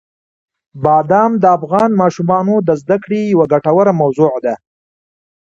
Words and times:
بادام 0.83 1.31
د 1.39 1.45
افغان 1.57 1.89
ماشومانو 2.01 2.55
د 2.67 2.69
زده 2.81 2.97
کړې 3.03 3.21
یوه 3.33 3.45
ګټوره 3.53 3.91
موضوع 4.01 4.33
ده. 4.45 4.55